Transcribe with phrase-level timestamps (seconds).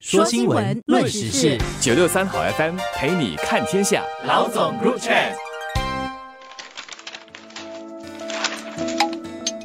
[0.00, 4.02] 说新闻，论时事，九六三好 FM 陪你看天下。
[4.26, 5.34] 老总 Group Chat，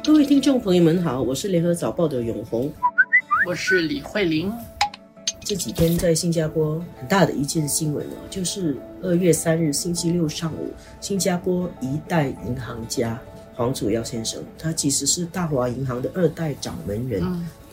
[0.04, 2.70] 各位听众朋友们好，我是联合早报的永红。
[3.48, 4.52] 我是李慧玲。
[5.40, 13.18] 这几天在新加坡很大的一件新闻哦，就是二月三日星期六上午，新加坡一代银行家
[13.54, 17.22] 黄祖耀先生，他其实是大华银行的二代掌门人，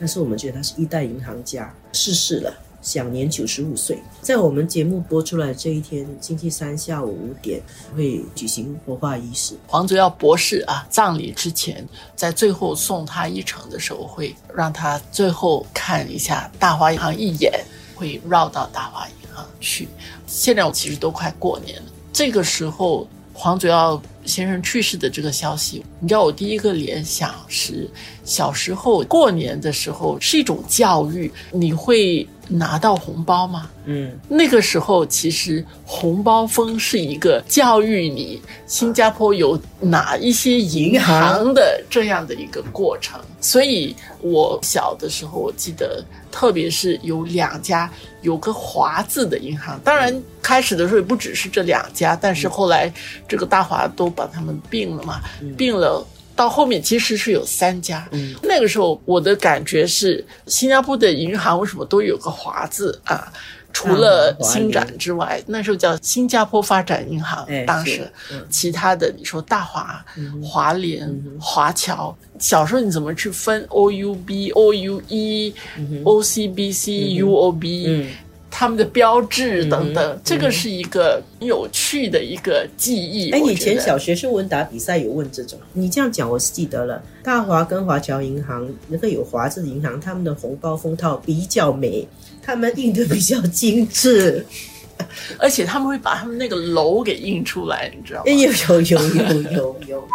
[0.03, 3.97] 但是我们觉得他是一代银行家，逝世了，享年九十五岁。
[4.21, 7.61] 在我们节目播出来这一天，星期三下午五点
[7.95, 9.55] 会举行火化仪式。
[9.65, 17.63] 黄祖耀博士啊，葬礼之前，在最后送他一程的时候，会让他最后看一下大华银行一眼，
[17.95, 19.87] 会绕到大华银行去。
[20.27, 23.95] 现在我其实都快过年了，这个时候黄祖耀
[24.25, 27.89] 先生去世的这个消息，你知道我第一个联想是
[28.23, 33.69] 小时候过年的时候是一种教育，你会拿到红包吗？
[33.85, 47.89] 嗯，那个时候其实红包风是一个教育你新加坡有哪一些银行的这样的一个过程，所以我小的时候我记得，特别是有两家
[48.21, 52.93] 有个华字的银行，当然开始的时候也不只是这两家，但是后来
[53.27, 55.21] 这个大华都把他们并了嘛，
[55.57, 56.05] 并了。
[56.35, 58.33] 到后面其实是有三家，嗯。
[58.41, 63.31] 那个时候我的感觉是，新加坡的银行为什么都有个华字啊？
[63.71, 68.45] 除了新展之外，那时候叫新加坡发展银行哎，当时嗯。
[68.47, 70.05] 其他的你说大华、
[70.43, 71.09] 华联、
[71.39, 75.53] 华侨，小时候你怎么去分？O U B、O U E、
[76.03, 78.07] O C B C、U O B？
[78.53, 83.31] 嗯他们的标志等等，这个是一个有趣的一个记忆。
[83.31, 87.01] 哎，以前小学生问答比赛有问这种，你这样讲我是记得了。
[87.23, 92.07] 大华跟华侨银行那个有华字的银行，他们的红包封套比较美，
[92.43, 94.45] 他们印的比较精致。
[95.39, 98.33] 而且他们会把他们那个楼给印出来，你知道吗哎，？
[98.33, 100.07] 有有有有有有，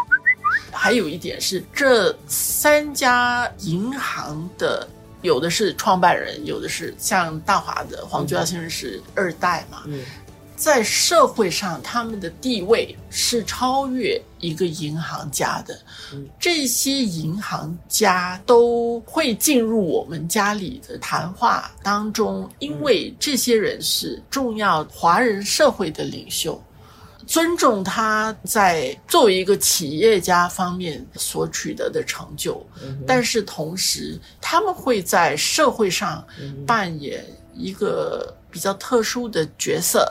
[0.71, 4.89] 还有一点是，这三家银行的
[5.23, 10.05] 有的是创办人，有的是像大华的黄居耀先生是二代嘛，嗯
[10.57, 15.79] 在社会上他们的地位是超越一个银行家的。
[16.41, 26.61] 这些银行家都会进入我们家里的谈话当中，因为这些人是重要华人社会的领袖。
[27.29, 32.67] 尊重他在作为一个企业家方面所取得的成就，
[33.07, 36.27] 但是同时他们会在社会上
[36.67, 37.23] 扮演
[37.55, 40.11] 一个比较特殊的角色，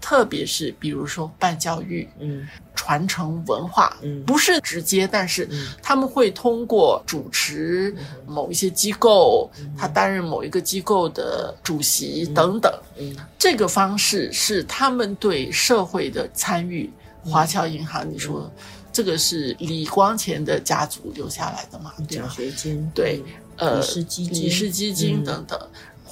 [0.00, 2.48] 特别是比如说办教育，嗯
[2.84, 4.22] 传承文化，嗯。
[4.24, 5.48] 不是直接，但是
[5.82, 7.94] 他们会通过主持
[8.26, 13.16] 某一些机构，他担任某一个机构的主席等等，嗯。
[13.38, 16.90] 这个方式是他们对社会的参与。
[17.26, 18.52] 华侨银行，你说
[18.92, 21.90] 这个是李光前的家族留下来的嘛？
[22.06, 22.28] 奖？
[22.28, 23.22] 学金对，
[23.56, 25.24] 呃，李氏基金李氏基金嗯。
[25.24, 25.58] 等等。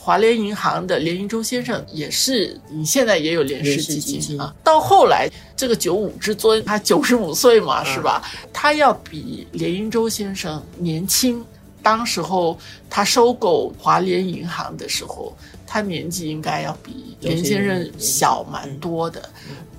[0.04, 4.52] 华联银行的连云洲先生也是，你现在也有联氏基金金啊。
[4.64, 8.20] 到后来，这个九五之尊，他九十五岁嘛，嗯是吧？
[8.52, 11.44] 他要比连云洲先生年轻。
[11.84, 12.58] 当时候
[12.90, 15.32] 他收购华联银行的时候，
[15.68, 19.22] 他年纪应该要比连先生小蛮多的。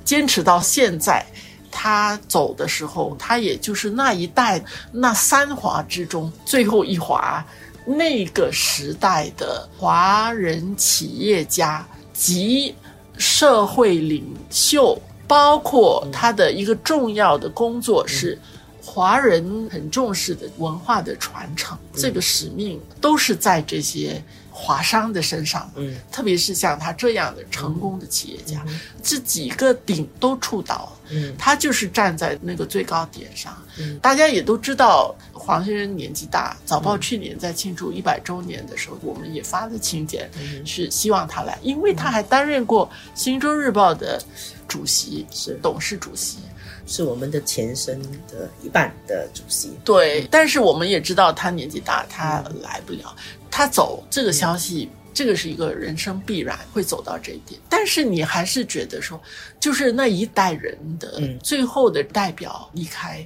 [0.05, 1.25] 坚持到现在，
[1.69, 7.45] 他走的时候，他也就是那一代那三华之中最后一华，
[7.85, 12.73] 那个时代的华人企业家及
[13.17, 18.37] 社会领袖，包括他的一个重要的工作是。
[18.85, 24.21] 华人很重视的文化的传承，这个使命都是在这些
[24.51, 25.71] 华商的身上。
[25.75, 28.61] 嗯，特别是像他这样的成功的企业家，
[29.01, 30.91] 这几个顶都触到了。
[31.11, 33.57] 嗯他就是站在那个最高点上。
[33.79, 36.55] 嗯大家也都知道，黄先生年纪大。
[36.65, 40.29] 早报去年在庆祝一百周年的时候，我们也发了请柬，
[40.65, 44.23] 是希望他来，因为他还担任过《新洲日报》的
[44.67, 46.37] 主席，是董事主席。
[46.85, 49.71] 是我们的前身的一半的主席。
[49.85, 53.15] 对，但是我们也知道他年纪大，他来不了。
[53.49, 57.59] 他走这个消息，这个是一个人生必然会走到这一点。
[57.69, 59.21] 但是你还是觉得说，
[59.59, 63.25] 就是那一代人的嗯最后的代表离开，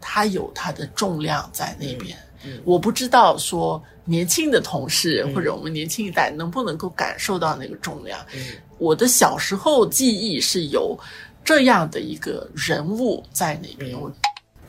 [0.00, 2.16] 他有他的重量在那边。
[2.64, 8.18] 我不知道说年轻的同事或者我们年轻一代能不能够感受到那个重量。
[8.78, 10.98] 我的小时候记忆是有
[11.44, 14.00] 这样的一个人物在那边。
[14.00, 14.10] 我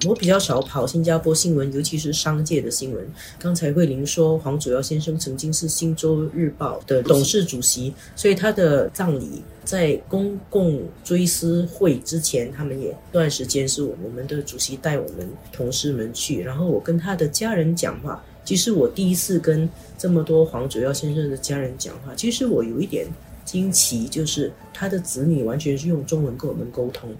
[0.07, 3.05] 我比较少跑新加坡新闻，尤其是商界的新闻。
[3.37, 18.23] 刚才慧玲说，黄祖尧先生曾经是《新洲日报》的董事主席，所以他的葬礼在公共追思会之前，他们也段时间是我们的主席带我们同事们去，然后我跟他的家人讲话。
[18.45, 23.05] 其实我第一次跟这么多黄祖尧先生的家人讲话，其实我有一点
[23.43, 27.13] 惊奇，就是他的子女完全是用中文跟我们沟通。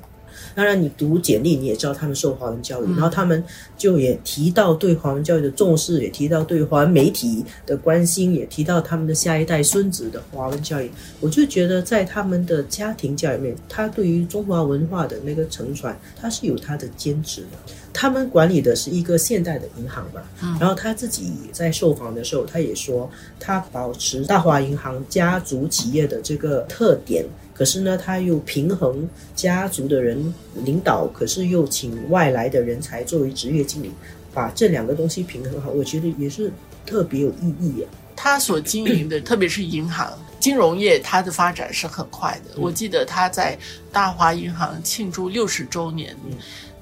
[0.56, 3.44] 当然，你读简历，你也知道他们受华文教育，然后他们
[3.78, 10.90] 就也提到对华文教育的重视，也提到对华文媒体的关心，也提到他们的下一代孙子的华文教育。
[11.20, 17.58] 我就觉得，在他们的家庭教育里面，他对于中华文化的那个承传，他是有他的坚持的。
[17.94, 20.22] 他们管理的是一个现代的银行嘛，
[20.60, 23.10] 然后他自己在受访的时候，他也说，
[23.40, 27.26] 他保持大华银行家族企业的这个特点。
[27.54, 29.06] 可是呢，他又平衡
[29.36, 30.34] 家族的人
[30.64, 33.92] 领导，可是又请外来的人才作为职业经理，
[34.34, 36.50] 把这两个东西平衡好，我觉得也是
[36.86, 37.86] 特别有意义。
[38.16, 42.52] 他所经营的，特别是银行金融业，它的发展是很快的。
[42.56, 43.58] 我记得他在
[43.92, 46.16] 大华银行庆祝六十周年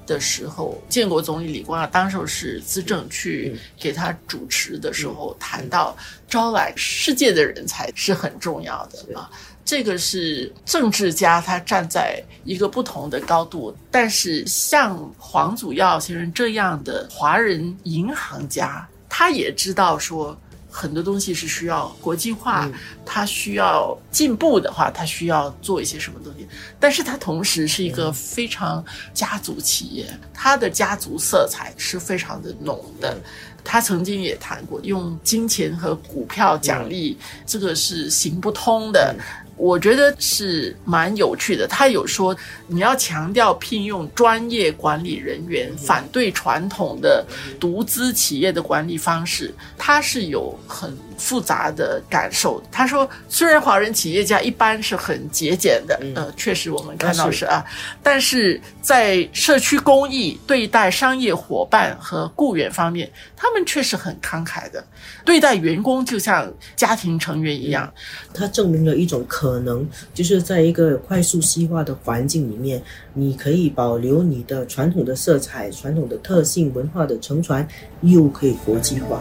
[0.08, 5.94] 的时候，建国总理李光耀当时是资政去给他主持的时候，谈到
[6.26, 9.30] 招揽世界的人才是很重要的啊。
[9.64, 13.76] 这个是政治家，他站在一个不同的高度。
[13.90, 20.34] 但是像黄祖耀先生这样的华人银行家，他也知道说
[20.78, 22.70] 很多东西是需要国际化，
[23.04, 26.46] 他需要进步的话，他需要做一些什么东西。
[26.78, 33.18] 但是他同时是一个非常家族企业，他的家族色彩是非常的浓的。
[33.64, 39.12] 他曾经也谈过，用金钱和股票奖励，这个是行不通的。
[39.58, 41.66] 我觉得是蛮有趣的。
[41.66, 42.34] 他有说，
[42.68, 47.26] 你要强调聘用专业管理人员，反对传统的
[47.58, 49.52] 独资企业的管理方式。
[49.76, 52.62] 他是有很复杂的感受。
[52.70, 57.64] 他说，虽然华人企业家一般是很节俭的，呃，确实我们看到是啊，
[58.02, 64.82] 但是在社区公益、对待商业伙伴和雇员方面，他们确实很慷慨的，
[65.24, 67.92] 对待员工就像家庭成员一样。
[68.32, 69.48] 他证明了一种可。
[69.48, 72.82] 可能就是在一个快速西化的环境里面，
[73.14, 77.66] 你可以保留你的传统的色彩、传统的特性、文化的承传，
[78.02, 79.20] 又可以国际化。